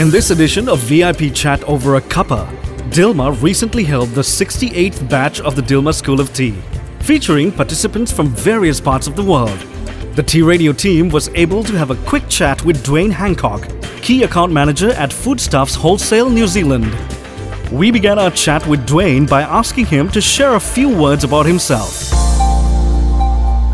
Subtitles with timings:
[0.00, 2.48] In this edition of VIP Chat over a cuppa,
[2.90, 6.54] Dilmah recently held the 68th batch of the Dilmah School of Tea,
[7.00, 9.58] featuring participants from various parts of the world.
[10.14, 13.68] The Tea Radio team was able to have a quick chat with Dwayne Hancock,
[14.00, 16.90] key account manager at Foodstuffs Wholesale New Zealand.
[17.70, 21.44] We began our chat with Dwayne by asking him to share a few words about
[21.44, 22.29] himself.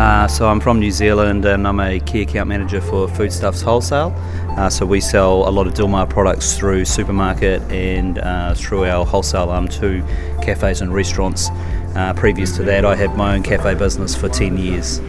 [0.00, 4.14] Uh, so I'm from New Zealand and I'm a key account manager for Foodstuffs Wholesale.
[4.56, 9.04] Uh, so we sell a lot of Dilmah products through supermarket and uh, through our
[9.04, 10.02] wholesale arm to
[10.40, 11.50] cafes and restaurants.
[11.94, 15.02] Uh, previous to that, I had my own cafe business for 10 years.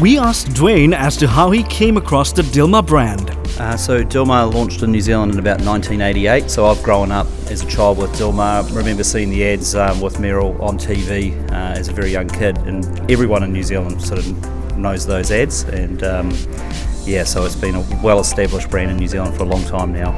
[0.00, 3.43] We asked Dwayne as to how he came across the Dilmah brand.
[3.58, 6.50] Uh, so Dilmah launched in New Zealand in about 1988.
[6.50, 8.70] So I've grown up as a child with Dilmah.
[8.70, 12.28] I remember seeing the ads um, with Merrill on TV uh, as a very young
[12.28, 15.62] kid, and everyone in New Zealand sort of knows those ads.
[15.64, 16.36] And um,
[17.04, 20.12] yeah, so it's been a well-established brand in New Zealand for a long time now.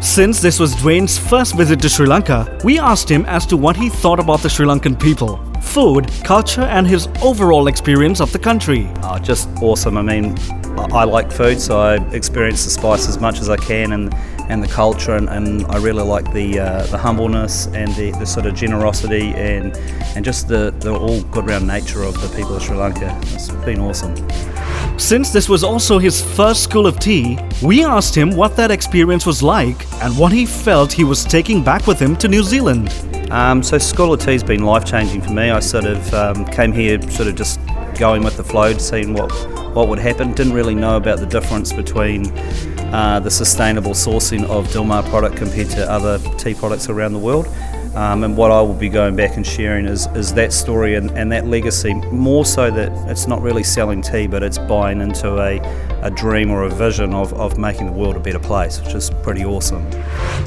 [0.00, 3.76] Since this was Dwayne's first visit to Sri Lanka, we asked him as to what
[3.76, 5.38] he thought about the Sri Lankan people,
[5.70, 8.90] food, culture, and his overall experience of the country.
[9.04, 9.96] Oh, just awesome.
[9.96, 10.36] I mean,
[10.92, 14.12] I like food, so I experience the spice as much as I can and,
[14.48, 18.26] and the culture, and, and I really like the uh, the humbleness and the, the
[18.26, 19.76] sort of generosity and
[20.16, 23.16] and just the, the all good round nature of the people of Sri Lanka.
[23.22, 24.16] It's been awesome.
[24.98, 29.24] Since this was also his first school of tea, we asked him what that experience
[29.24, 32.88] was like and what he felt he was taking back with him to New Zealand.
[33.30, 35.50] Um, so School of Tea's been life changing for me.
[35.50, 37.60] I sort of um, came here sort of just
[37.96, 39.30] going with the flow, seeing what
[39.74, 40.32] what would happen.
[40.32, 42.32] Didn't really know about the difference between
[42.92, 47.46] uh, the sustainable sourcing of Dilmah product compared to other tea products around the world.
[47.94, 51.10] Um, and what I will be going back and sharing is, is that story and,
[51.18, 55.40] and that legacy, more so that it's not really selling tea, but it's buying into
[55.40, 55.58] a,
[56.02, 59.10] a dream or a vision of, of making the world a better place, which is
[59.22, 59.84] pretty awesome.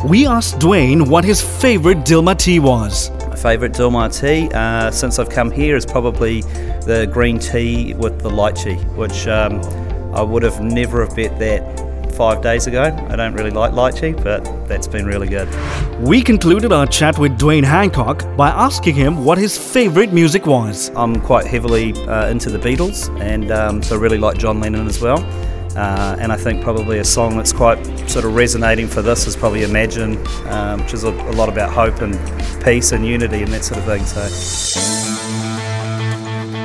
[0.08, 3.10] We asked Dwayne what his favorite Dilmah tea was.
[3.28, 8.22] My favourite Dilmah tea uh, since I've come here is probably the green tea with
[8.22, 9.60] the lychee, which um,
[10.16, 12.84] I would have never have bet that five days ago.
[13.10, 15.50] I don't really like lychee, but that's been really good.
[16.00, 20.92] We concluded our chat with Dwayne Hancock by asking him what his favourite music was.
[20.96, 24.88] I'm quite heavily uh, into the Beatles, and um, so I really like John Lennon
[24.88, 25.20] as well.
[25.76, 29.36] Uh, and I think probably a song that's quite sort of resonating for this is
[29.36, 32.14] probably Imagine, um, which is a, a lot about hope and
[32.64, 34.06] peace and unity and that sort of thing.
[34.06, 34.22] So.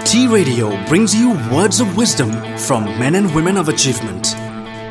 [0.05, 4.35] Tea Radio brings you words of wisdom from men and women of achievement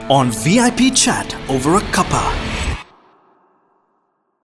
[0.10, 2.57] on VIP Chat over a cuppa.